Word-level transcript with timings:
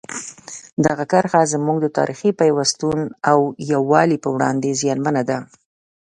دغه 0.85 1.03
کرښه 1.11 1.41
زموږ 1.53 1.77
د 1.81 1.87
تاریخي 1.97 2.31
پیوستون 2.39 2.99
او 3.31 3.39
یووالي 3.71 4.17
په 4.23 4.29
وړاندې 4.35 4.77
زیانمنه 4.81 5.21
ده. 5.29 5.37